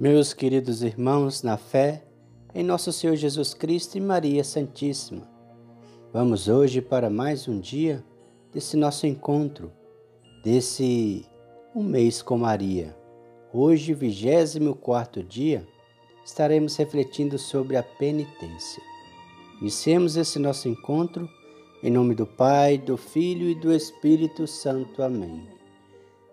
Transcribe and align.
Meus 0.00 0.32
queridos 0.32 0.82
irmãos, 0.82 1.42
na 1.42 1.58
fé, 1.58 2.02
em 2.54 2.64
nosso 2.64 2.90
Senhor 2.90 3.16
Jesus 3.16 3.52
Cristo 3.52 3.98
e 3.98 4.00
Maria 4.00 4.42
Santíssima, 4.42 5.28
vamos 6.10 6.48
hoje 6.48 6.80
para 6.80 7.10
mais 7.10 7.46
um 7.46 7.60
dia 7.60 8.02
desse 8.50 8.78
nosso 8.78 9.06
encontro, 9.06 9.70
desse 10.42 11.26
um 11.76 11.82
mês 11.82 12.22
com 12.22 12.38
Maria. 12.38 12.96
Hoje, 13.52 13.92
24 13.92 15.22
dia, 15.22 15.68
estaremos 16.24 16.76
refletindo 16.76 17.38
sobre 17.38 17.76
a 17.76 17.82
penitência. 17.82 18.82
Iniciemos 19.60 20.16
esse 20.16 20.38
nosso 20.38 20.66
encontro 20.66 21.28
em 21.82 21.90
nome 21.90 22.14
do 22.14 22.26
Pai, 22.26 22.78
do 22.78 22.96
Filho 22.96 23.50
e 23.50 23.54
do 23.54 23.70
Espírito 23.70 24.46
Santo. 24.46 25.02
Amém. 25.02 25.46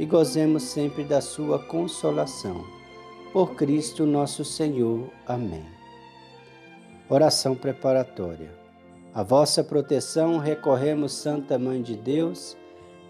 e 0.00 0.06
gozemos 0.06 0.62
sempre 0.62 1.04
da 1.04 1.20
sua 1.20 1.58
consolação. 1.58 2.64
Por 3.34 3.54
Cristo 3.54 4.06
nosso 4.06 4.46
Senhor. 4.46 5.10
Amém. 5.26 5.66
Oração 7.06 7.54
preparatória. 7.54 8.50
A 9.12 9.22
vossa 9.22 9.62
proteção 9.62 10.38
recorremos, 10.38 11.12
Santa 11.12 11.58
Mãe 11.58 11.82
de 11.82 11.96
Deus. 11.96 12.56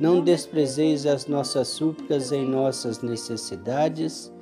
Não 0.01 0.21
desprezeis 0.21 1.07
as 1.07 1.29
nossas 1.29 1.69
súplicas 1.69 2.33
em 2.33 2.45
nossas 2.45 3.03
necessidades, 3.03 4.33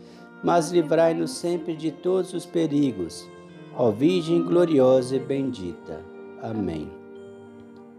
mas 0.42 0.70
livrai-nos 0.70 1.33
sempre 1.33 1.77
de 1.77 1.92
todos 1.92 2.33
os 2.33 2.47
perigos. 2.47 3.28
Ó 3.77 3.91
Virgem 3.91 4.42
gloriosa 4.42 5.17
e 5.17 5.20
bendita. 5.20 6.03
Amém. 6.41 6.91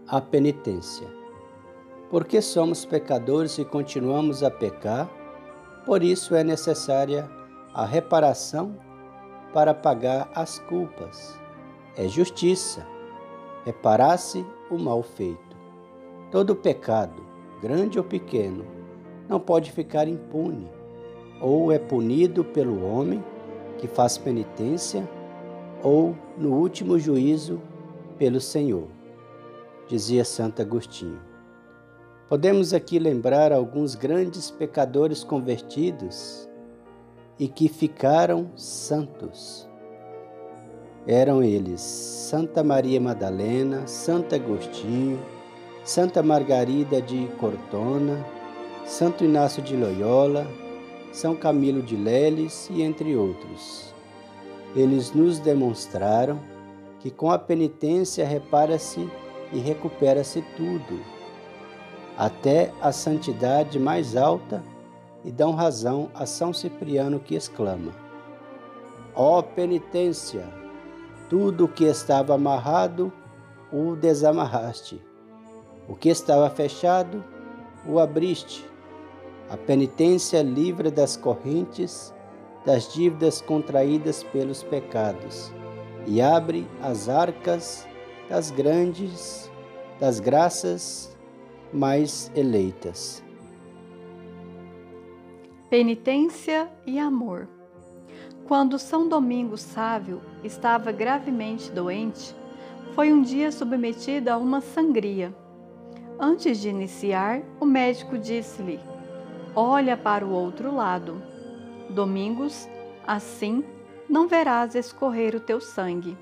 A 0.08 0.20
penitência 0.20 1.19
porque 2.10 2.42
somos 2.42 2.84
pecadores 2.84 3.56
e 3.58 3.64
continuamos 3.64 4.42
a 4.42 4.50
pecar, 4.50 5.08
por 5.86 6.02
isso 6.02 6.34
é 6.34 6.42
necessária 6.42 7.30
a 7.72 7.84
reparação 7.84 8.76
para 9.54 9.72
pagar 9.72 10.28
as 10.34 10.58
culpas. 10.58 11.38
É 11.96 12.08
justiça 12.08 12.84
reparar-se 13.64 14.44
o 14.70 14.76
mal 14.76 15.02
feito. 15.02 15.56
Todo 16.32 16.56
pecado, 16.56 17.22
grande 17.62 17.98
ou 17.98 18.04
pequeno, 18.04 18.64
não 19.28 19.38
pode 19.38 19.70
ficar 19.70 20.08
impune, 20.08 20.68
ou 21.40 21.70
é 21.70 21.78
punido 21.78 22.44
pelo 22.44 22.84
homem 22.84 23.22
que 23.78 23.86
faz 23.86 24.18
penitência, 24.18 25.08
ou 25.82 26.16
no 26.36 26.54
último 26.54 26.98
juízo 26.98 27.60
pelo 28.18 28.40
Senhor, 28.40 28.88
dizia 29.88 30.24
Santo 30.24 30.60
Agostinho. 30.60 31.29
Podemos 32.30 32.72
aqui 32.72 32.96
lembrar 32.96 33.52
alguns 33.52 33.96
grandes 33.96 34.52
pecadores 34.52 35.24
convertidos 35.24 36.48
e 37.36 37.48
que 37.48 37.68
ficaram 37.68 38.52
santos. 38.54 39.68
Eram 41.08 41.42
eles 41.42 41.80
Santa 41.80 42.62
Maria 42.62 43.00
Madalena, 43.00 43.84
Santo 43.88 44.36
Agostinho, 44.36 45.18
Santa 45.82 46.22
Margarida 46.22 47.02
de 47.02 47.26
Cortona, 47.40 48.24
Santo 48.86 49.24
Inácio 49.24 49.60
de 49.60 49.76
Loyola, 49.76 50.46
São 51.12 51.34
Camilo 51.34 51.82
de 51.82 51.96
Leles 51.96 52.70
e 52.70 52.80
entre 52.80 53.16
outros. 53.16 53.92
Eles 54.76 55.12
nos 55.12 55.40
demonstraram 55.40 56.38
que 57.00 57.10
com 57.10 57.28
a 57.28 57.38
penitência 57.40 58.24
repara-se 58.24 59.10
e 59.52 59.58
recupera-se 59.58 60.40
tudo 60.56 61.19
até 62.16 62.72
a 62.80 62.92
santidade 62.92 63.78
mais 63.78 64.16
alta 64.16 64.62
e 65.24 65.30
dão 65.30 65.52
razão 65.52 66.10
a 66.14 66.26
São 66.26 66.52
Cipriano 66.52 67.20
que 67.20 67.34
exclama: 67.34 67.92
Ó 69.14 69.38
oh, 69.38 69.42
penitência, 69.42 70.46
tudo 71.28 71.64
o 71.64 71.68
que 71.68 71.84
estava 71.84 72.34
amarrado 72.34 73.12
o 73.72 73.94
desamarraste, 73.94 75.00
o 75.88 75.94
que 75.94 76.08
estava 76.08 76.48
fechado 76.50 77.24
o 77.86 77.98
abriste. 77.98 78.68
A 79.48 79.56
penitência 79.56 80.42
livra 80.42 80.90
das 80.92 81.16
correntes, 81.16 82.14
das 82.64 82.92
dívidas 82.92 83.40
contraídas 83.40 84.22
pelos 84.22 84.62
pecados 84.62 85.52
e 86.06 86.20
abre 86.20 86.66
as 86.82 87.08
arcas 87.08 87.86
das 88.28 88.50
grandes, 88.50 89.50
das 89.98 90.20
graças 90.20 91.09
mais 91.72 92.30
eleitas. 92.34 93.22
Penitência 95.68 96.68
e 96.84 96.98
amor. 96.98 97.48
Quando 98.46 98.78
São 98.78 99.08
Domingos 99.08 99.60
Sávio 99.60 100.20
estava 100.42 100.90
gravemente 100.90 101.70
doente, 101.70 102.34
foi 102.94 103.12
um 103.12 103.22
dia 103.22 103.52
submetido 103.52 104.30
a 104.30 104.36
uma 104.36 104.60
sangria. 104.60 105.32
Antes 106.18 106.58
de 106.58 106.68
iniciar, 106.68 107.42
o 107.60 107.64
médico 107.64 108.18
disse-lhe: 108.18 108.80
Olha 109.54 109.96
para 109.96 110.26
o 110.26 110.32
outro 110.32 110.74
lado. 110.74 111.22
Domingos, 111.88 112.68
assim 113.06 113.64
não 114.08 114.26
verás 114.26 114.74
escorrer 114.74 115.36
o 115.36 115.40
teu 115.40 115.60
sangue. 115.60 116.18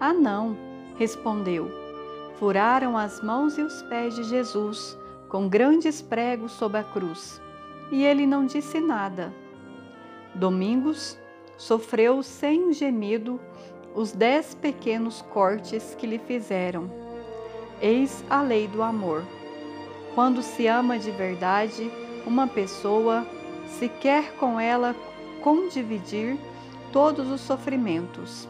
Ah, 0.00 0.14
não, 0.14 0.56
respondeu 0.96 1.81
furaram 2.42 2.98
as 2.98 3.20
mãos 3.20 3.56
e 3.56 3.62
os 3.62 3.82
pés 3.82 4.16
de 4.16 4.24
Jesus 4.24 4.98
com 5.28 5.48
grandes 5.48 6.02
pregos 6.02 6.50
sob 6.50 6.76
a 6.76 6.82
cruz, 6.82 7.40
e 7.88 8.02
ele 8.04 8.26
não 8.26 8.46
disse 8.46 8.80
nada. 8.80 9.32
Domingos 10.34 11.16
sofreu 11.56 12.20
sem 12.20 12.64
um 12.64 12.72
gemido 12.72 13.40
os 13.94 14.10
dez 14.10 14.56
pequenos 14.56 15.22
cortes 15.30 15.94
que 15.94 16.04
lhe 16.04 16.18
fizeram. 16.18 16.90
Eis 17.80 18.24
a 18.28 18.42
lei 18.42 18.66
do 18.66 18.82
amor. 18.82 19.22
Quando 20.12 20.42
se 20.42 20.66
ama 20.66 20.98
de 20.98 21.12
verdade 21.12 21.92
uma 22.26 22.48
pessoa, 22.48 23.24
se 23.68 23.88
quer 23.88 24.32
com 24.32 24.58
ela 24.58 24.96
condividir 25.44 26.36
todos 26.90 27.30
os 27.30 27.40
sofrimentos. 27.40 28.48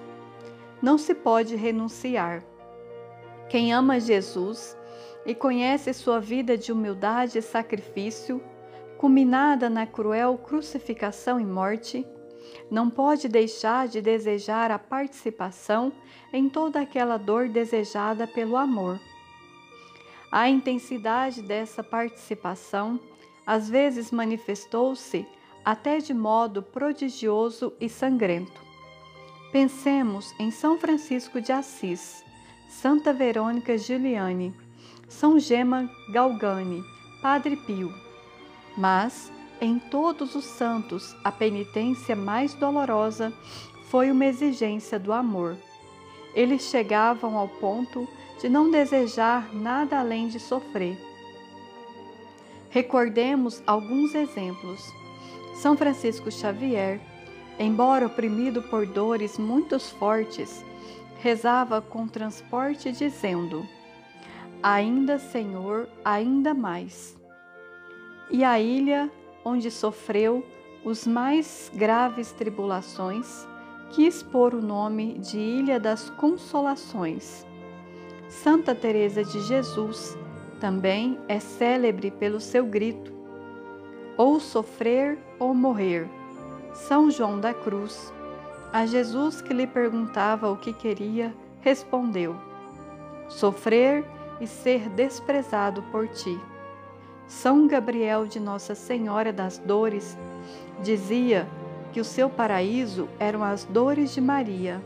Não 0.80 0.96
se 0.96 1.14
pode 1.14 1.56
renunciar. 1.56 2.42
Quem 3.52 3.70
ama 3.70 4.00
Jesus 4.00 4.74
e 5.26 5.34
conhece 5.34 5.92
sua 5.92 6.18
vida 6.18 6.56
de 6.56 6.72
humildade 6.72 7.36
e 7.36 7.42
sacrifício, 7.42 8.42
culminada 8.96 9.68
na 9.68 9.86
cruel 9.86 10.38
crucificação 10.38 11.38
e 11.38 11.44
morte, 11.44 12.06
não 12.70 12.88
pode 12.88 13.28
deixar 13.28 13.88
de 13.88 14.00
desejar 14.00 14.70
a 14.70 14.78
participação 14.78 15.92
em 16.32 16.48
toda 16.48 16.80
aquela 16.80 17.18
dor 17.18 17.46
desejada 17.46 18.26
pelo 18.26 18.56
amor. 18.56 18.98
A 20.30 20.48
intensidade 20.48 21.42
dessa 21.42 21.84
participação 21.84 22.98
às 23.46 23.68
vezes 23.68 24.10
manifestou-se 24.10 25.26
até 25.62 25.98
de 25.98 26.14
modo 26.14 26.62
prodigioso 26.62 27.70
e 27.78 27.86
sangrento. 27.86 28.62
Pensemos 29.52 30.32
em 30.38 30.50
São 30.50 30.78
Francisco 30.78 31.38
de 31.38 31.52
Assis, 31.52 32.24
Santa 32.80 33.12
Verônica 33.12 33.76
Giuliani, 33.76 34.52
São 35.06 35.38
Gema 35.38 35.88
Galgani, 36.08 36.82
Padre 37.20 37.54
Pio. 37.54 37.92
Mas, 38.76 39.30
em 39.60 39.78
todos 39.78 40.34
os 40.34 40.44
santos, 40.44 41.14
a 41.22 41.30
penitência 41.30 42.16
mais 42.16 42.54
dolorosa 42.54 43.30
foi 43.88 44.10
uma 44.10 44.24
exigência 44.24 44.98
do 44.98 45.12
amor. 45.12 45.56
Eles 46.34 46.62
chegavam 46.62 47.36
ao 47.36 47.46
ponto 47.46 48.08
de 48.40 48.48
não 48.48 48.70
desejar 48.70 49.54
nada 49.54 50.00
além 50.00 50.26
de 50.26 50.40
sofrer. 50.40 50.98
Recordemos 52.70 53.62
alguns 53.66 54.14
exemplos. 54.14 54.90
São 55.54 55.76
Francisco 55.76 56.32
Xavier, 56.32 56.98
embora 57.58 58.06
oprimido 58.06 58.62
por 58.62 58.86
dores 58.86 59.38
muito 59.38 59.78
fortes, 59.78 60.64
rezava 61.22 61.80
com 61.80 62.08
transporte, 62.08 62.90
dizendo: 62.90 63.66
Ainda, 64.62 65.18
Senhor, 65.18 65.88
ainda 66.04 66.52
mais. 66.52 67.16
E 68.30 68.42
a 68.42 68.58
ilha 68.58 69.10
onde 69.44 69.70
sofreu 69.70 70.44
os 70.84 71.06
mais 71.06 71.70
graves 71.74 72.32
tribulações, 72.32 73.46
quis 73.90 74.22
pôr 74.22 74.54
o 74.54 74.60
nome 74.60 75.18
de 75.18 75.38
Ilha 75.38 75.78
das 75.78 76.10
Consolações. 76.10 77.46
Santa 78.28 78.74
Teresa 78.74 79.22
de 79.22 79.40
Jesus 79.42 80.18
também 80.58 81.18
é 81.28 81.38
célebre 81.38 82.10
pelo 82.10 82.40
seu 82.40 82.66
grito: 82.66 83.12
ou 84.16 84.40
sofrer 84.40 85.18
ou 85.38 85.54
morrer. 85.54 86.08
São 86.72 87.10
João 87.10 87.38
da 87.38 87.52
Cruz, 87.52 88.12
a 88.72 88.86
Jesus 88.86 89.42
que 89.42 89.52
lhe 89.52 89.66
perguntava 89.66 90.50
o 90.50 90.56
que 90.56 90.72
queria, 90.72 91.34
respondeu: 91.60 92.34
Sofrer 93.28 94.04
e 94.40 94.46
ser 94.46 94.88
desprezado 94.88 95.82
por 95.92 96.08
ti. 96.08 96.38
São 97.26 97.66
Gabriel 97.66 98.26
de 98.26 98.40
Nossa 98.40 98.74
Senhora 98.74 99.32
das 99.32 99.58
Dores 99.58 100.18
dizia 100.82 101.46
que 101.92 102.00
o 102.00 102.04
seu 102.04 102.28
paraíso 102.28 103.08
eram 103.18 103.44
as 103.44 103.64
dores 103.64 104.12
de 104.12 104.20
Maria. 104.20 104.82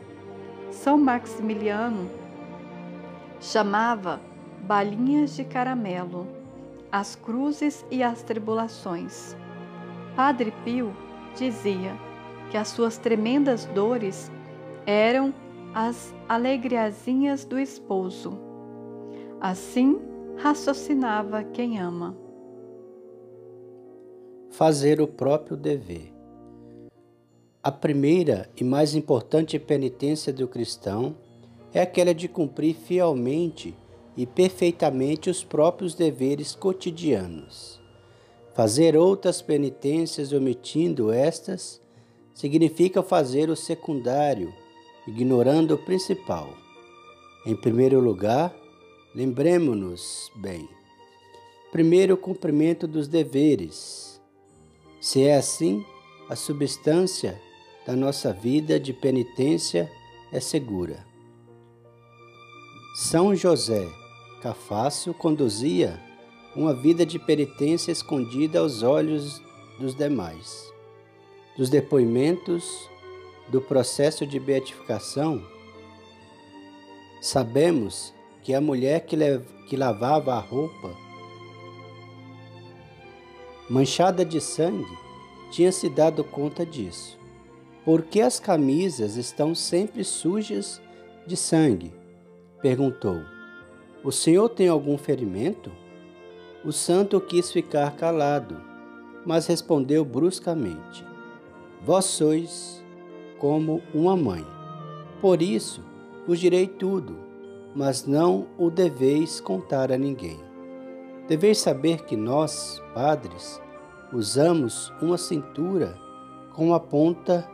São 0.71 0.99
Maximiliano 0.99 2.11
chamava 3.41 4.21
balinhas 4.63 5.37
de 5.37 5.45
caramelo 5.45 6.27
as 6.91 7.15
cruzes 7.15 7.85
e 7.91 8.03
as 8.03 8.23
tribulações. 8.23 9.37
Padre 10.15 10.53
Pio 10.65 10.97
dizia 11.35 11.95
que 12.51 12.57
as 12.57 12.69
suas 12.69 12.99
tremendas 12.99 13.65
dores 13.67 14.31
eram 14.87 15.35
as 15.75 16.15
alegriazinhas 16.29 17.45
do 17.45 17.59
esposo. 17.59 18.39
Assim 19.41 19.99
raciocinava 20.37 21.43
quem 21.45 21.79
ama. 21.79 22.17
Fazer 24.51 25.01
o 25.01 25.07
próprio 25.07 25.57
dever. 25.57 26.13
A 27.63 27.73
primeira 27.73 28.49
e 28.57 28.63
mais 28.63 28.95
importante 28.95 29.59
penitência 29.59 30.33
do 30.33 30.47
cristão 30.47 31.17
é 31.75 31.81
aquela 31.83 32.15
de 32.15 32.29
cumprir 32.29 32.75
fielmente 32.75 33.77
e 34.17 34.25
perfeitamente 34.25 35.29
os 35.29 35.45
próprios 35.45 35.95
deveres 35.95 36.55
cotidianos. 36.55 37.81
Fazer 38.55 38.97
outras 38.97 39.43
penitências 39.43 40.33
omitindo 40.33 41.13
estas 41.13 41.83
significa 42.37 43.03
fazer 43.03 43.49
o 43.49 43.57
secundário, 43.57 44.53
ignorando 45.09 45.75
o 45.75 45.79
principal. 45.79 46.51
Em 47.47 47.57
primeiro 47.57 47.99
lugar, 47.99 48.55
lembremos-nos 49.15 50.31
bem. 50.37 50.69
Primeiro, 51.73 52.15
o 52.15 52.19
cumprimento 52.19 52.87
dos 52.87 53.09
deveres. 53.09 54.21
Se 55.01 55.23
é 55.23 55.37
assim, 55.37 55.83
a 56.29 56.37
substância 56.37 57.41
da 57.87 57.97
nossa 57.97 58.35
vida 58.35 58.79
de 58.79 58.93
penitência 58.93 59.91
é 60.31 60.39
segura. 60.39 61.07
São 62.97 63.35
José 63.35 63.89
Cafácio 64.43 65.15
conduzia 65.15 65.99
uma 66.55 66.75
vida 66.75 67.07
de 67.07 67.19
penitência 67.19 67.93
escondida 67.93 68.59
aos 68.59 68.83
olhos 68.83 69.41
dos 69.79 69.95
demais. 69.95 70.76
Dos 71.57 71.71
depoimentos 71.71 72.91
do 73.49 73.61
processo 73.61 74.27
de 74.27 74.39
beatificação, 74.39 75.43
sabemos 77.21 78.13
que 78.43 78.55
a 78.55 78.61
mulher 78.61 79.07
que, 79.07 79.17
que 79.69 79.77
lavava 79.77 80.35
a 80.35 80.39
roupa 80.39 81.07
manchada 83.69 84.25
de 84.25 84.41
sangue 84.41 84.97
tinha 85.51 85.73
se 85.73 85.89
dado 85.89 86.23
conta 86.23 86.65
disso. 86.65 87.19
Por 87.85 88.03
que 88.03 88.21
as 88.21 88.39
camisas 88.39 89.17
estão 89.17 89.55
sempre 89.55 90.05
sujas 90.05 90.81
de 91.27 91.37
sangue? 91.37 91.93
perguntou. 92.63 93.21
O 94.03 94.11
senhor 94.11 94.49
tem 94.49 94.69
algum 94.69 94.97
ferimento? 94.97 95.71
O 96.65 96.73
santo 96.73 97.21
quis 97.21 97.53
ficar 97.53 97.97
calado, 97.97 98.61
mas 99.25 99.47
respondeu 99.47 100.05
bruscamente: 100.05 101.05
Vós 101.87 102.05
sois 102.05 102.85
como 103.39 103.81
uma 103.95 104.17
mãe. 104.17 104.45
Por 105.21 105.41
isso 105.41 105.83
vos 106.27 106.41
direi 106.41 106.67
tudo, 106.67 107.17
mas 107.75 108.05
não 108.07 108.47
o 108.59 108.69
deveis 108.69 109.41
contar 109.41 109.93
a 109.93 109.97
ninguém. 109.97 110.41
Deveis 111.29 111.59
saber 111.59 112.05
que 112.05 112.17
nós, 112.17 112.83
padres, 112.93 113.61
usamos 114.13 114.93
uma 115.01 115.17
cintura 115.17 115.97
com 116.53 116.67
uma 116.67 116.81
ponta 116.81 117.49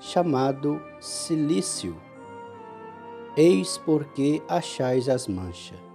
chamado 0.00 0.82
cilício. 1.00 1.96
Eis 3.36 3.78
porque 3.78 4.42
achais 4.48 5.08
as 5.08 5.28
manchas 5.28 5.88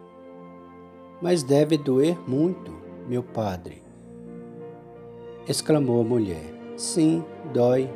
mas 1.24 1.42
deve 1.42 1.78
doer 1.78 2.20
muito, 2.28 2.74
meu 3.08 3.24
padre. 3.24 3.82
Exclamou 5.48 6.02
a 6.02 6.04
mulher. 6.04 6.63
Sim, 6.76 7.24
dói, 7.54 7.90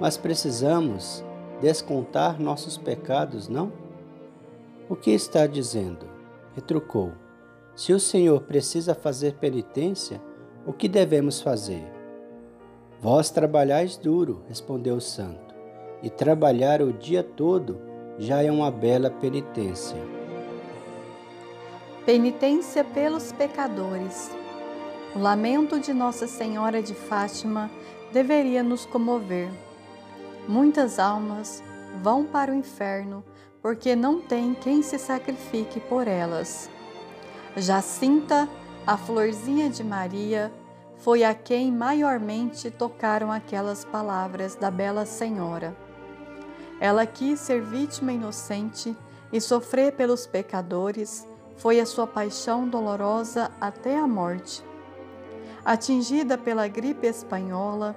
mas 0.00 0.16
precisamos 0.16 1.24
descontar 1.60 2.40
nossos 2.40 2.78
pecados, 2.78 3.48
não? 3.48 3.72
O 4.88 4.96
que 4.96 5.10
está 5.10 5.46
dizendo? 5.46 6.06
Retrucou. 6.54 7.12
Se 7.74 7.92
o 7.92 8.00
Senhor 8.00 8.40
precisa 8.42 8.94
fazer 8.94 9.34
penitência, 9.34 10.20
o 10.66 10.72
que 10.72 10.88
devemos 10.88 11.40
fazer? 11.40 11.84
Vós 13.00 13.30
trabalhais 13.30 13.96
duro, 13.96 14.42
respondeu 14.48 14.96
o 14.96 15.00
santo, 15.00 15.54
e 16.02 16.08
trabalhar 16.08 16.80
o 16.80 16.92
dia 16.92 17.22
todo 17.22 17.78
já 18.18 18.42
é 18.42 18.50
uma 18.50 18.70
bela 18.70 19.10
penitência. 19.10 19.98
Penitência 22.06 22.84
pelos 22.84 23.32
pecadores. 23.32 24.30
O 25.14 25.18
lamento 25.18 25.78
de 25.78 25.92
Nossa 25.92 26.26
Senhora 26.26 26.82
de 26.82 26.94
Fátima 26.94 27.70
deveria 28.14 28.62
nos 28.62 28.86
comover. 28.86 29.50
Muitas 30.46 31.00
almas 31.00 31.60
vão 32.00 32.24
para 32.24 32.52
o 32.52 32.54
inferno 32.54 33.24
porque 33.60 33.96
não 33.96 34.20
tem 34.20 34.54
quem 34.54 34.82
se 34.82 34.98
sacrifique 34.98 35.80
por 35.80 36.06
elas. 36.06 36.70
Jacinta, 37.56 38.48
a 38.86 38.96
florzinha 38.96 39.68
de 39.68 39.82
Maria, 39.82 40.52
foi 40.98 41.24
a 41.24 41.34
quem 41.34 41.72
maiormente 41.72 42.70
tocaram 42.70 43.32
aquelas 43.32 43.84
palavras 43.84 44.54
da 44.54 44.70
Bela 44.70 45.04
Senhora. 45.04 45.76
Ela 46.80 47.04
quis 47.06 47.40
ser 47.40 47.62
vítima 47.62 48.12
inocente 48.12 48.96
e 49.32 49.40
sofrer 49.40 49.92
pelos 49.92 50.24
pecadores 50.24 51.26
foi 51.56 51.80
a 51.80 51.86
sua 51.86 52.06
paixão 52.06 52.68
dolorosa 52.68 53.50
até 53.60 53.98
a 53.98 54.06
morte. 54.06 54.62
Atingida 55.64 56.36
pela 56.36 56.68
gripe 56.68 57.06
espanhola 57.06 57.96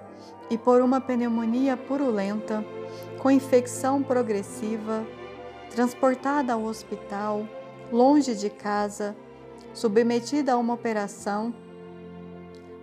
e 0.50 0.58
por 0.58 0.82
uma 0.82 1.02
pneumonia 1.02 1.76
purulenta, 1.76 2.64
com 3.20 3.30
infecção 3.30 4.02
progressiva, 4.02 5.06
transportada 5.70 6.54
ao 6.54 6.64
hospital, 6.64 7.46
longe 7.92 8.36
de 8.36 8.50
casa, 8.50 9.16
submetida 9.74 10.54
a 10.54 10.58
uma 10.58 10.74
operação 10.74 11.54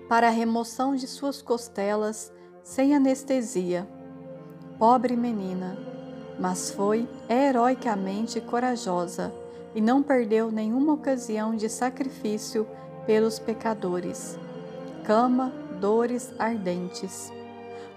para 0.07 0.27
a 0.27 0.31
remoção 0.31 0.95
de 0.95 1.07
suas 1.07 1.41
costelas 1.41 2.31
sem 2.63 2.95
anestesia. 2.95 3.89
Pobre 4.79 5.17
menina, 5.17 5.79
mas 6.39 6.71
foi 6.71 7.09
heroicamente 7.27 8.39
corajosa 8.39 9.33
e 9.75 9.81
não 9.81 10.03
perdeu 10.03 10.51
nenhuma 10.51 10.93
ocasião 10.93 11.57
de 11.57 11.71
sacrifício 11.71 12.67
pelos 13.07 13.39
pecadores. 13.39 14.44
Cama, 15.05 15.53
dores 15.79 16.33
ardentes. 16.39 17.31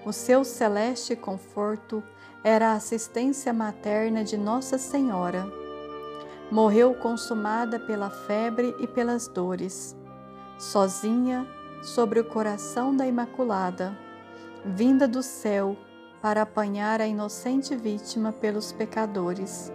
O 0.06 0.12
seu 0.12 0.44
celeste 0.44 1.16
conforto 1.16 2.04
era 2.44 2.72
a 2.72 2.74
assistência 2.74 3.54
materna 3.54 4.26
de 4.26 4.36
Nossa 4.36 4.78
Senhora. 4.78 5.50
Morreu 6.52 6.94
consumada 6.96 7.80
pela 7.80 8.10
febre 8.10 8.76
e 8.80 8.88
pelas 8.88 9.26
dores, 9.26 9.96
sozinha 10.60 11.48
sobre 11.82 12.20
o 12.20 12.26
coração 12.26 12.94
da 12.94 13.08
Imaculada, 13.08 13.98
vinda 14.66 15.08
do 15.08 15.24
céu 15.24 15.78
para 16.22 16.42
apanhar 16.42 17.00
a 17.00 17.08
inocente 17.08 17.74
vítima 17.74 18.34
pelos 18.34 18.74
pecadores. 18.74 19.72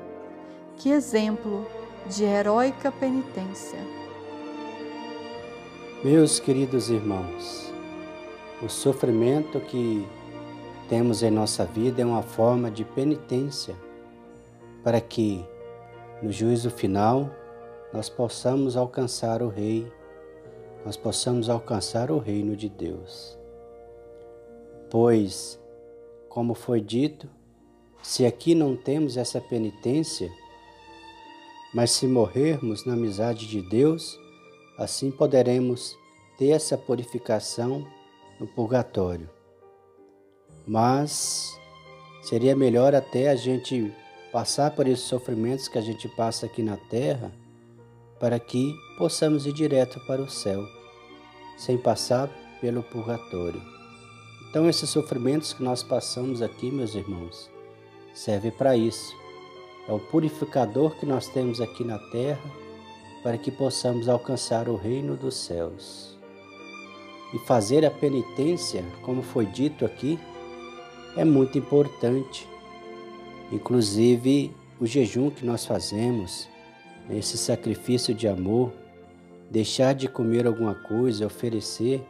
Que 0.76 0.90
exemplo 0.90 1.66
de 2.06 2.24
heróica 2.24 2.92
penitência. 2.92 4.01
Meus 6.04 6.40
queridos 6.40 6.90
irmãos, 6.90 7.73
o 8.61 8.68
sofrimento 8.68 9.61
que 9.61 10.04
temos 10.88 11.23
em 11.23 11.30
nossa 11.30 11.64
vida 11.64 12.02
é 12.02 12.04
uma 12.04 12.25
forma 12.25 12.73
de 12.73 12.85
penitência 12.85 13.76
para 14.82 15.00
que 15.00 15.47
no 16.21 16.32
juízo 16.32 16.71
final 16.71 17.30
nós 17.92 18.09
possamos 18.09 18.76
alcançar 18.76 19.42
o 19.42 19.49
Rei, 19.49 19.87
nós 20.85 20.97
possamos 20.97 21.49
alcançar 21.49 22.11
o 22.11 22.18
reino 22.18 22.56
de 22.56 22.68
Deus. 22.68 23.38
Pois, 24.90 25.56
como 26.28 26.52
foi 26.52 26.80
dito, 26.80 27.30
se 28.02 28.26
aqui 28.26 28.56
não 28.56 28.75
temos 28.75 29.16
essa 29.16 29.40
penitência, 29.40 30.28
mas 31.73 31.92
se 31.92 32.09
morrermos 32.09 32.85
na 32.85 32.94
amizade 32.94 33.47
de 33.47 33.62
Deus, 33.62 34.21
assim 34.76 35.11
poderemos 35.11 35.97
ter 36.38 36.50
essa 36.50 36.76
purificação 36.76 37.87
no 38.38 38.47
purgatório. 38.47 39.29
Mas 40.67 41.59
seria 42.23 42.57
melhor 42.57 42.95
até 42.95 43.29
a 43.29 43.37
gente 43.37 43.93
passar 44.33 44.71
por 44.75 44.87
esses 44.87 45.05
sofrimentos 45.05 45.69
que 45.69 45.79
a 45.79 45.83
gente 45.83 46.09
passa 46.09 46.47
aqui 46.47 46.62
na 46.62 46.76
terra, 46.76 47.33
para 48.19 48.38
que 48.38 48.75
possamos 48.97 49.47
ir 49.47 49.52
direto 49.52 50.00
para 50.07 50.23
o 50.23 50.31
céu, 50.31 50.64
sem 51.57 51.76
passar 51.76 52.31
pelo 52.61 52.83
purgatório. 52.83 53.61
Então, 54.49 54.69
esses 54.69 54.88
sofrimentos 54.88 55.52
que 55.52 55.62
nós 55.62 55.83
passamos 55.83 56.41
aqui, 56.41 56.71
meus 56.71 56.95
irmãos, 56.95 57.50
serve 58.14 58.50
para 58.50 58.76
isso. 58.76 59.14
É 59.88 59.93
o 59.93 59.99
purificador 59.99 60.95
que 60.97 61.07
nós 61.07 61.26
temos 61.29 61.61
aqui 61.61 61.85
na 61.85 61.99
terra 61.99 62.62
para 63.23 63.38
que 63.38 63.50
possamos 63.50 64.09
alcançar 64.09 64.69
o 64.69 64.76
reino 64.76 65.17
dos 65.17 65.37
céus. 65.37 66.19
E 67.33 67.38
fazer 67.38 67.85
a 67.85 67.91
penitência, 67.91 68.85
como 69.02 69.23
foi 69.23 69.47
dito 69.47 69.85
aqui, 69.85 70.19
é 71.17 71.25
muito 71.25 71.57
importante. 71.57 72.49
Inclusive, 73.50 74.55
o 74.81 74.87
jejum 74.87 75.31
que 75.31 75.45
nós 75.45 75.64
fazemos, 75.64 76.49
esse 77.11 77.38
sacrifício 77.38 78.14
de 78.14 78.26
amor, 78.26 78.73
deixar 79.50 79.95
de 79.95 80.09
comer 80.09 80.47
alguma 80.47 80.75
coisa, 80.75 81.26
oferecer 81.26 82.02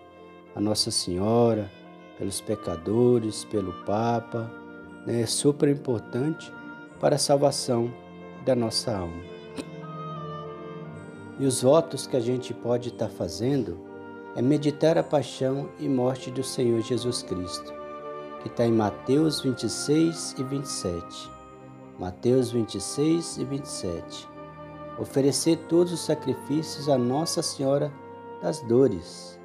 a 0.54 0.60
Nossa 0.60 0.90
Senhora, 0.90 1.70
pelos 2.18 2.40
pecadores, 2.40 3.44
pelo 3.44 3.72
Papa, 3.84 4.50
né, 5.06 5.22
é 5.22 5.26
super 5.26 5.68
importante 5.68 6.52
para 7.00 7.16
a 7.16 7.18
salvação 7.18 7.92
da 8.44 8.54
nossa 8.54 8.96
alma. 8.96 9.31
E 11.42 11.44
os 11.44 11.60
votos 11.60 12.06
que 12.06 12.16
a 12.16 12.20
gente 12.20 12.54
pode 12.54 12.90
estar 12.90 13.08
fazendo 13.08 13.76
é 14.36 14.40
meditar 14.40 14.96
a 14.96 15.02
paixão 15.02 15.68
e 15.80 15.88
morte 15.88 16.30
do 16.30 16.44
Senhor 16.44 16.80
Jesus 16.82 17.24
Cristo, 17.24 17.74
que 18.40 18.46
está 18.46 18.64
em 18.64 18.70
Mateus 18.70 19.40
26 19.40 20.36
e 20.38 20.44
27. 20.44 21.30
Mateus 21.98 22.52
26 22.52 23.38
e 23.38 23.44
27. 23.44 24.28
Oferecer 25.00 25.56
todos 25.68 25.92
os 25.92 26.04
sacrifícios 26.04 26.88
a 26.88 26.96
Nossa 26.96 27.42
Senhora 27.42 27.92
das 28.40 28.60
Dores. 28.60 29.36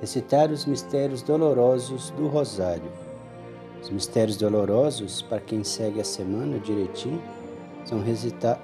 Recitar 0.00 0.52
os 0.52 0.64
mistérios 0.64 1.20
dolorosos 1.20 2.10
do 2.10 2.28
Rosário 2.28 2.92
os 3.82 3.90
mistérios 3.90 4.36
dolorosos, 4.36 5.20
para 5.20 5.40
quem 5.40 5.64
segue 5.64 6.00
a 6.00 6.04
semana 6.04 6.60
direitinho, 6.60 7.20
são 7.84 8.00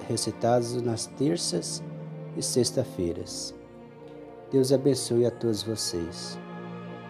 recitados 0.07 0.81
nas 0.81 1.05
terças 1.05 1.83
e 2.35 2.41
sexta-feiras. 2.41 3.53
Deus 4.51 4.71
abençoe 4.71 5.25
a 5.25 5.31
todos 5.31 5.63
vocês. 5.63 6.37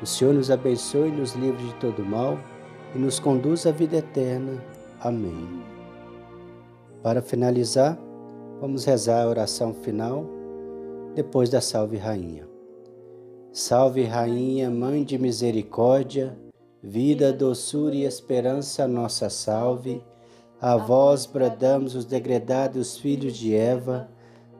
O 0.02 0.06
Senhor 0.06 0.34
nos 0.34 0.50
abençoe 0.50 1.10
e 1.10 1.12
nos 1.12 1.34
livre 1.34 1.64
de 1.64 1.74
todo 1.76 2.04
mal 2.04 2.38
e 2.96 3.00
nos 3.00 3.20
conduz 3.20 3.66
à 3.66 3.72
vida 3.72 3.98
eterna. 3.98 4.64
Amém. 5.00 5.64
Para 7.04 7.22
finalizar, 7.22 7.98
vamos 8.60 8.86
rezar 8.86 9.24
a 9.24 9.30
oração 9.30 9.74
final 9.74 10.26
depois 11.16 11.50
da 11.50 11.62
Salve 11.62 11.98
Rainha. 11.98 12.48
Salve 13.52 14.04
Rainha, 14.04 14.70
Mãe 14.70 15.04
de 15.04 15.18
Misericórdia, 15.18 16.38
Vida, 16.84 17.32
doçura 17.32 17.94
e 17.94 18.06
esperança, 18.06 18.88
nossa 18.88 19.30
salve. 19.30 20.04
A 20.60 20.78
vós 20.78 21.28
bradamos 21.28 21.96
os 21.96 22.06
degredados 22.06 22.98
filhos 22.98 23.36
de 23.36 23.54
Eva, 23.56 24.10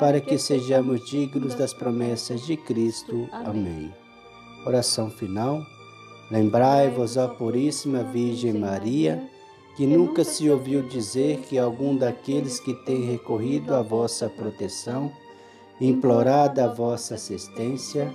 para 0.00 0.18
que 0.18 0.38
sejamos 0.38 1.04
dignos 1.04 1.54
das 1.54 1.74
promessas 1.74 2.46
de 2.46 2.56
Cristo. 2.56 3.28
Amém. 3.30 3.92
Oração 4.64 5.10
final. 5.10 5.62
Lembrai-vos, 6.30 7.18
ó 7.18 7.28
Puríssima 7.28 8.02
Virgem 8.04 8.54
Maria, 8.54 9.22
que 9.76 9.86
nunca 9.86 10.24
se 10.24 10.48
ouviu 10.48 10.82
dizer 10.88 11.40
que 11.40 11.58
algum 11.58 11.94
daqueles 11.94 12.58
que 12.58 12.72
tem 12.72 13.04
recorrido 13.04 13.74
à 13.74 13.82
vossa 13.82 14.26
proteção, 14.26 15.12
implorado 15.78 16.62
a 16.62 16.66
vossa 16.66 17.16
assistência 17.16 18.10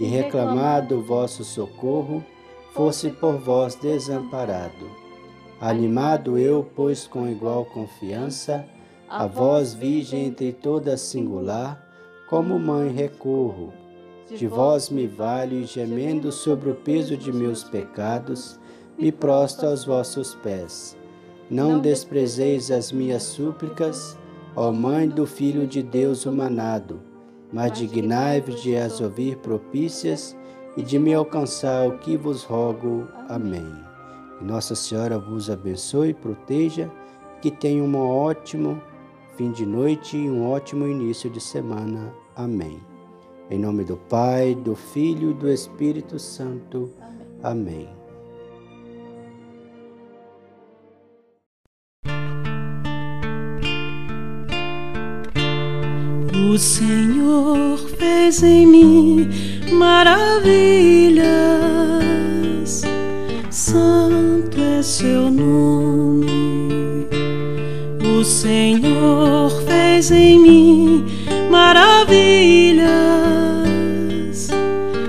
e 0.00 0.06
reclamado 0.06 0.98
o 0.98 1.02
vosso 1.02 1.44
socorro, 1.44 2.24
fosse 2.72 3.10
por 3.10 3.36
vós 3.36 3.74
desamparado. 3.74 4.90
Animado 5.60 6.38
eu, 6.38 6.66
pois, 6.74 7.06
com 7.06 7.28
igual 7.28 7.66
confiança, 7.66 8.66
a 9.08 9.26
vós, 9.26 9.72
Virgem 9.72 10.26
entre 10.26 10.52
todas 10.52 11.00
singular, 11.00 11.80
como 12.28 12.58
mãe 12.58 12.90
recorro. 12.90 13.72
De 14.28 14.48
vós 14.48 14.90
me 14.90 15.06
valho 15.06 15.58
e 15.58 15.64
gemendo 15.64 16.32
sobre 16.32 16.70
o 16.70 16.74
peso 16.74 17.16
de 17.16 17.32
meus 17.32 17.62
pecados, 17.62 18.58
me 18.98 19.12
prostro 19.12 19.68
aos 19.68 19.84
vossos 19.84 20.34
pés. 20.34 20.96
Não 21.48 21.78
desprezeis 21.78 22.72
as 22.72 22.90
minhas 22.90 23.22
súplicas, 23.22 24.18
ó 24.56 24.72
Mãe 24.72 25.08
do 25.08 25.24
Filho 25.26 25.64
de 25.66 25.80
Deus 25.80 26.26
humanado, 26.26 27.00
mas 27.52 27.72
dignai-vos 27.72 28.60
de 28.60 28.74
as 28.74 29.00
ouvir 29.00 29.36
propícias 29.36 30.36
e 30.76 30.82
de 30.82 30.98
me 30.98 31.14
alcançar 31.14 31.86
o 31.86 31.98
que 31.98 32.16
vos 32.16 32.42
rogo. 32.42 33.06
Amém. 33.28 33.72
Nossa 34.40 34.74
Senhora 34.74 35.18
vos 35.18 35.48
abençoe 35.48 36.08
e 36.08 36.14
proteja, 36.14 36.90
que 37.40 37.50
tenha 37.50 37.82
um 37.82 37.96
ótimo 37.96 38.82
fim 39.36 39.50
de 39.50 39.66
noite 39.66 40.16
e 40.16 40.30
um 40.30 40.48
ótimo 40.48 40.86
início 40.86 41.28
de 41.28 41.40
semana. 41.40 42.12
Amém. 42.34 42.80
Em 43.50 43.58
nome 43.58 43.84
do 43.84 43.96
Pai, 43.96 44.54
do 44.54 44.74
Filho 44.74 45.30
e 45.30 45.34
do 45.34 45.48
Espírito 45.50 46.18
Santo. 46.18 46.90
Amém. 47.42 47.88
O 56.50 56.58
Senhor 56.58 57.76
fez 57.98 58.42
em 58.42 58.66
mim 58.66 59.28
maravilhas. 59.72 61.26
Santo 63.50 64.58
é 64.58 64.82
seu 64.82 65.30
nome. 65.30 66.55
Senhor 68.46 69.50
fez 69.66 70.12
em 70.12 70.38
mim 70.38 71.04
maravilhas. 71.50 72.86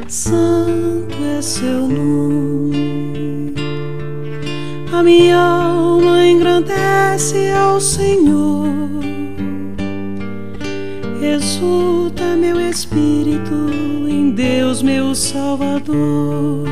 Santo 0.07 1.15
é 1.37 1.39
seu 1.39 1.87
nome. 1.87 3.53
A 4.91 5.03
minha 5.03 5.37
alma 5.37 6.25
engrandece 6.25 7.51
ao 7.51 7.79
Senhor. 7.79 8.65
Exulta 11.21 12.35
meu 12.35 12.59
espírito 12.59 13.69
em 14.09 14.31
Deus, 14.31 14.81
meu 14.81 15.13
Salvador 15.13 16.65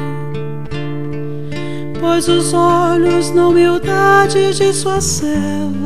pois 2.00 2.27
os 2.27 2.53
olhos 2.53 3.31
na 3.31 3.48
humildade 3.50 4.53
de 4.53 4.72
sua 4.72 5.01
serva. 5.01 5.85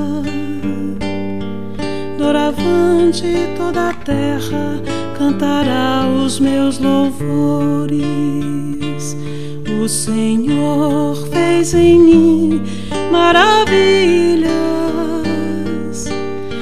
Doravante 2.29 3.25
toda 3.57 3.89
a 3.89 3.93
terra 3.93 4.79
cantará 5.17 6.07
os 6.07 6.39
meus 6.39 6.77
louvores. 6.77 7.97
O 9.81 9.89
Senhor 9.89 11.15
fez 11.31 11.73
em 11.73 11.97
mim 11.97 12.61
maravilhas. 13.11 14.51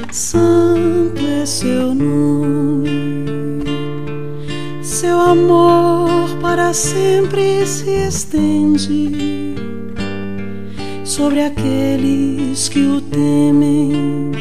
Santo 0.09 1.21
é 1.41 1.45
seu 1.45 1.93
nome. 1.93 3.59
Seu 4.81 5.19
amor 5.19 6.29
para 6.41 6.71
sempre 6.71 7.67
se 7.67 8.07
estende 8.07 9.57
sobre 11.03 11.41
aqueles 11.41 12.69
que 12.69 12.79
o 12.79 13.01
temem, 13.01 14.31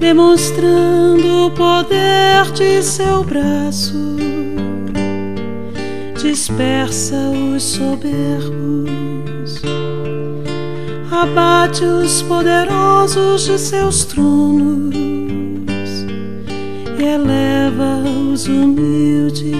demonstrando 0.00 1.46
o 1.46 1.50
poder 1.52 2.50
de 2.52 2.82
seu 2.82 3.22
braço, 3.22 4.16
dispersa 6.20 7.16
os 7.54 7.62
soberbos, 7.62 9.62
abate 11.12 11.84
os 11.84 12.22
poderosos 12.22 13.44
de 13.44 13.58
seus 13.58 14.04
tronos 14.04 15.10
eleva 17.02 18.02
os 18.32 18.46
humildes. 18.46 19.50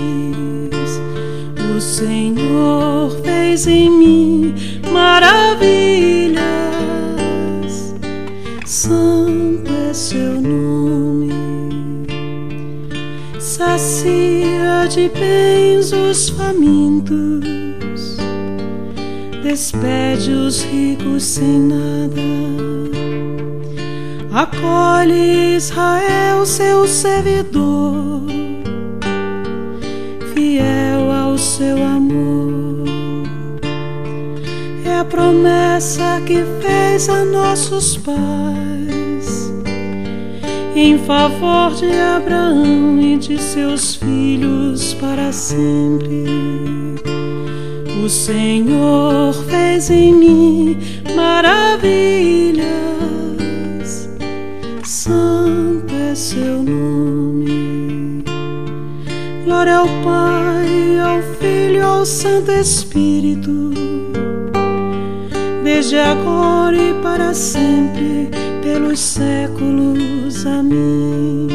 O 1.76 1.80
Senhor 1.80 3.10
fez 3.22 3.66
em 3.66 3.90
mim 3.90 4.54
maravilhas, 4.92 6.29
de 14.90 15.08
bens 15.08 15.92
os 15.92 16.30
famintos, 16.30 18.16
despede 19.40 20.32
os 20.32 20.64
ricos 20.64 21.22
sem 21.22 21.60
nada. 21.60 22.20
Acolhe 24.32 25.54
Israel, 25.56 26.44
seu 26.44 26.88
servidor, 26.88 28.22
fiel 30.34 31.12
ao 31.12 31.38
seu 31.38 31.76
amor. 31.76 32.88
A 35.00 35.04
promessa 35.04 36.20
que 36.26 36.42
fez 36.60 37.08
a 37.08 37.24
nossos 37.24 37.96
pais 37.96 38.69
em 40.74 40.98
favor 40.98 41.74
de 41.74 41.90
Abraão 41.92 43.00
e 43.00 43.16
de 43.16 43.40
seus 43.40 43.96
filhos 43.96 44.94
para 44.94 45.32
sempre. 45.32 46.24
O 48.04 48.08
Senhor 48.08 49.34
fez 49.48 49.90
em 49.90 50.14
mim 50.14 50.78
maravilhas, 51.14 52.64
santo 54.84 55.94
é 55.94 56.14
seu 56.14 56.62
nome. 56.62 58.24
Glória 59.44 59.76
ao 59.76 59.86
Pai, 60.02 61.00
ao 61.00 61.20
Filho 61.38 61.84
ao 61.84 62.06
Santo 62.06 62.50
Espírito 62.52 63.70
desde 65.80 65.98
agora 65.98 66.76
e 66.76 66.94
para 67.02 67.32
sempre, 67.32 68.28
pelos 68.70 69.00
séculos. 69.00 70.46
Amém. 70.46 71.48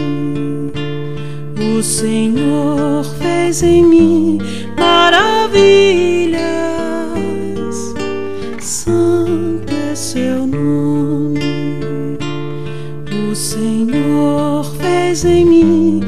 O 1.78 1.82
Senhor 1.82 3.04
fez 3.20 3.64
em 3.64 3.86
mim 3.86 4.40
maravilhas, 4.78 6.36
santo 8.60 9.74
é 9.92 9.96
seu 9.96 10.46
nome. 10.46 11.40
O 13.32 13.36
Senhor 13.36 14.66
fez 14.78 15.24
em 15.26 15.46
mim 15.46 16.02